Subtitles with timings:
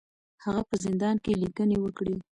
[0.43, 2.15] هغه په زندان کې لیکنې وکړې.